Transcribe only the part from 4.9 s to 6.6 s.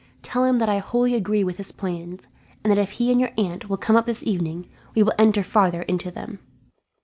we will enter farther into them."